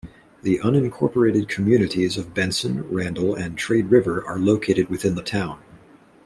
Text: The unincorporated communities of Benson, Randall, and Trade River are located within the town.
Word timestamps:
The 0.41 0.57
unincorporated 0.63 1.47
communities 1.47 2.17
of 2.17 2.33
Benson, 2.33 2.89
Randall, 2.91 3.35
and 3.35 3.55
Trade 3.55 3.91
River 3.91 4.25
are 4.25 4.39
located 4.39 4.89
within 4.89 5.13
the 5.13 5.21
town. 5.21 5.59